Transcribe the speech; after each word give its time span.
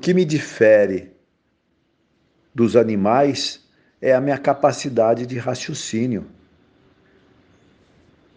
que 0.00 0.14
me 0.14 0.24
difere 0.24 1.12
dos 2.54 2.74
animais 2.74 3.60
é 4.00 4.14
a 4.14 4.20
minha 4.20 4.38
capacidade 4.38 5.26
de 5.26 5.38
raciocínio. 5.38 6.26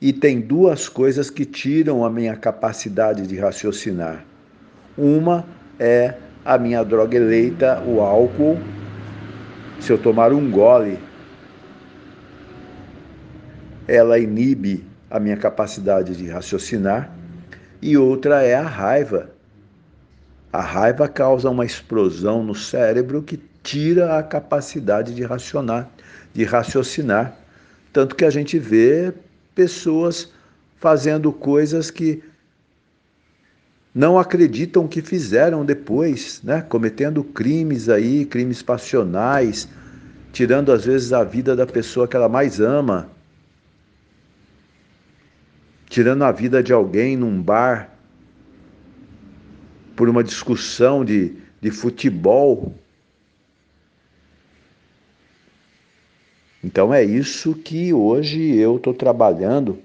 E 0.00 0.12
tem 0.12 0.40
duas 0.40 0.88
coisas 0.88 1.28
que 1.28 1.44
tiram 1.44 2.04
a 2.04 2.10
minha 2.10 2.34
capacidade 2.34 3.26
de 3.26 3.36
raciocinar. 3.38 4.24
Uma 4.96 5.44
é 5.78 6.14
a 6.42 6.56
minha 6.56 6.82
droga 6.82 7.16
eleita, 7.16 7.82
o 7.82 8.00
álcool. 8.00 8.58
Se 9.78 9.92
eu 9.92 9.98
tomar 9.98 10.32
um 10.32 10.50
gole, 10.50 10.98
ela 13.86 14.18
inibe 14.18 14.86
a 15.10 15.20
minha 15.20 15.36
capacidade 15.36 16.16
de 16.16 16.26
raciocinar. 16.30 17.14
E 17.82 17.98
outra 17.98 18.42
é 18.42 18.54
a 18.54 18.62
raiva. 18.62 19.30
A 20.52 20.60
raiva 20.60 21.08
causa 21.08 21.48
uma 21.48 21.64
explosão 21.64 22.42
no 22.42 22.54
cérebro 22.54 23.22
que 23.22 23.40
tira 23.62 24.18
a 24.18 24.22
capacidade 24.22 25.14
de 25.14 25.22
racionar, 25.22 25.88
de 26.34 26.44
raciocinar. 26.44 27.36
Tanto 27.92 28.16
que 28.16 28.24
a 28.24 28.30
gente 28.30 28.58
vê 28.58 29.12
pessoas 29.54 30.32
fazendo 30.76 31.32
coisas 31.32 31.90
que 31.90 32.22
não 33.94 34.18
acreditam 34.18 34.88
que 34.88 35.02
fizeram 35.02 35.64
depois, 35.64 36.40
né? 36.42 36.62
cometendo 36.62 37.22
crimes 37.22 37.88
aí, 37.88 38.24
crimes 38.24 38.62
passionais, 38.62 39.68
tirando 40.32 40.72
às 40.72 40.84
vezes 40.84 41.12
a 41.12 41.24
vida 41.24 41.54
da 41.54 41.66
pessoa 41.66 42.06
que 42.08 42.16
ela 42.16 42.28
mais 42.28 42.60
ama, 42.60 43.10
tirando 45.88 46.22
a 46.22 46.30
vida 46.30 46.62
de 46.62 46.72
alguém 46.72 47.16
num 47.16 47.42
bar 47.42 47.90
por 50.00 50.08
uma 50.08 50.24
discussão 50.24 51.04
de, 51.04 51.34
de 51.60 51.70
futebol. 51.70 52.72
Então 56.64 56.94
é 56.94 57.04
isso 57.04 57.54
que 57.54 57.92
hoje 57.92 58.56
eu 58.56 58.76
estou 58.76 58.94
trabalhando 58.94 59.78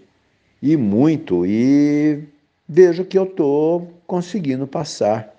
e 0.62 0.78
muito, 0.78 1.45
e 1.45 2.23
vejo 2.66 3.04
que 3.04 3.17
eu 3.17 3.26
estou 3.26 3.94
conseguindo 4.08 4.66
passar 4.66 5.36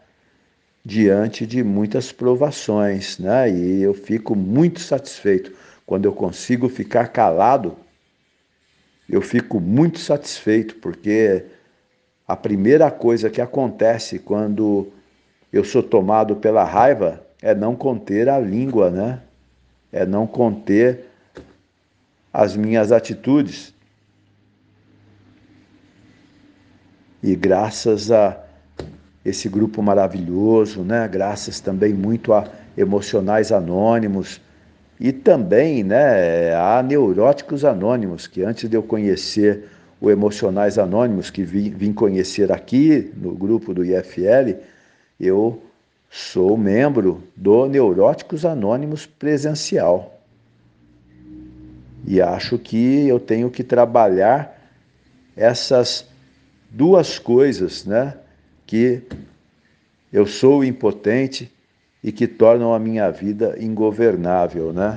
diante 0.84 1.46
de 1.46 1.64
muitas 1.64 2.12
provações, 2.12 3.18
né? 3.18 3.50
E 3.50 3.80
eu 3.80 3.94
fico 3.94 4.36
muito 4.36 4.80
satisfeito 4.80 5.54
quando 5.86 6.04
eu 6.04 6.12
consigo 6.12 6.68
ficar 6.68 7.08
calado. 7.08 7.78
Eu 9.08 9.22
fico 9.22 9.58
muito 9.58 9.98
satisfeito 9.98 10.74
porque 10.74 11.46
a 12.26 12.36
primeira 12.36 12.90
coisa 12.90 13.30
que 13.30 13.40
acontece 13.40 14.18
quando 14.18 14.88
eu 15.52 15.64
sou 15.64 15.82
tomado 15.82 16.36
pela 16.36 16.64
raiva 16.64 17.24
é 17.40 17.54
não 17.54 17.76
conter 17.76 18.28
a 18.28 18.38
língua, 18.38 18.90
né? 18.90 19.20
É 19.92 20.04
não 20.04 20.26
conter 20.26 21.06
as 22.32 22.56
minhas 22.56 22.90
atitudes. 22.90 23.72
E 27.22 27.34
graças 27.34 28.10
a 28.10 28.42
esse 29.24 29.48
grupo 29.48 29.82
maravilhoso, 29.82 30.82
né? 30.82 31.06
Graças 31.08 31.60
também 31.60 31.94
muito 31.94 32.32
a 32.32 32.48
emocionais 32.76 33.52
anônimos 33.52 34.40
e 34.98 35.12
também, 35.12 35.84
né, 35.84 36.54
a 36.54 36.82
neuróticos 36.82 37.64
anônimos, 37.64 38.26
que 38.26 38.42
antes 38.42 38.68
de 38.68 38.76
eu 38.76 38.82
conhecer 38.82 39.68
o 40.00 40.10
Emocionais 40.10 40.78
Anônimos, 40.78 41.30
que 41.30 41.42
vim, 41.42 41.70
vim 41.70 41.92
conhecer 41.92 42.52
aqui 42.52 43.12
no 43.16 43.34
grupo 43.34 43.72
do 43.72 43.84
IFL, 43.84 44.60
eu 45.18 45.62
sou 46.10 46.56
membro 46.56 47.22
do 47.34 47.66
Neuróticos 47.66 48.44
Anônimos 48.44 49.06
presencial. 49.06 50.20
E 52.06 52.20
acho 52.20 52.58
que 52.58 53.08
eu 53.08 53.18
tenho 53.18 53.50
que 53.50 53.64
trabalhar 53.64 54.56
essas 55.36 56.06
duas 56.70 57.18
coisas, 57.18 57.84
né? 57.84 58.14
Que 58.64 59.02
eu 60.12 60.26
sou 60.26 60.64
impotente 60.64 61.50
e 62.02 62.12
que 62.12 62.28
tornam 62.28 62.72
a 62.72 62.78
minha 62.78 63.10
vida 63.10 63.56
ingovernável, 63.58 64.72
né? 64.72 64.84